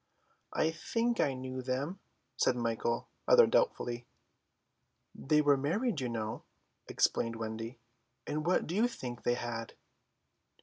[0.53, 1.99] "I think I knew them,"
[2.35, 4.07] said Michael rather doubtfully.
[5.13, 6.41] "They were married, you know,"
[6.87, 7.77] explained Wendy,
[8.25, 9.73] "and what do you think they had?"